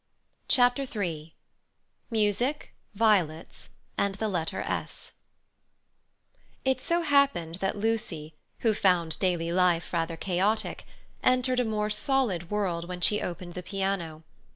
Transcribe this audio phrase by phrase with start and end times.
[0.47, 1.35] Chapter III
[2.09, 3.69] Music, Violets,
[3.99, 5.11] and the Letter "S"
[6.65, 10.85] It so happened that Lucy, who found daily life rather chaotic,
[11.23, 14.23] entered a more solid world when she opened the piano.